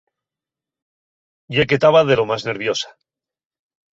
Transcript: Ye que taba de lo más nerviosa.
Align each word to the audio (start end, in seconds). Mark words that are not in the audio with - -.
Ye 1.55 1.67
que 1.69 1.79
taba 1.83 2.01
de 2.09 2.15
lo 2.19 2.25
más 2.31 2.45
nerviosa. 2.49 2.89